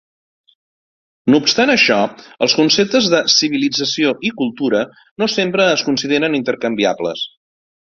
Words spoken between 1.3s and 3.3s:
No obstant això, els conceptes de